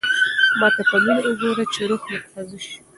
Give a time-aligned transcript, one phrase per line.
[0.59, 2.75] ما ته په مینه وګوره چې روح مې تازه شي.